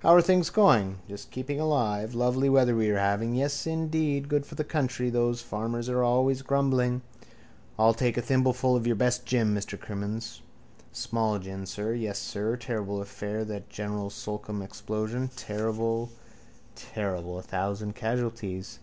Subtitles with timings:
[0.00, 0.98] How are things going?
[1.08, 2.14] Just keeping alive.
[2.14, 3.34] Lovely weather we're having.
[3.34, 4.28] Yes, indeed.
[4.28, 5.08] Good for the country.
[5.08, 7.00] Those farmers are always grumbling.
[7.78, 10.42] I'll just take a thimbleful of your best gin, Mr Crimmins.
[10.78, 11.94] A small gin, sir.
[11.94, 12.54] Yes, sir.
[12.58, 15.30] Terrible affair that General Slocum explosion.
[15.36, 16.10] Terrible,
[16.76, 17.38] terrible!
[17.38, 18.78] A thousand casualties.